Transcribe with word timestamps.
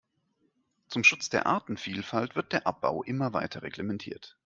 Zum 0.87 1.03
Schutz 1.03 1.29
der 1.29 1.45
Artenvielfalt 1.45 2.35
wird 2.35 2.53
der 2.53 2.65
Abbau 2.65 3.03
immer 3.03 3.33
weiter 3.33 3.61
reglementiert. 3.61 4.35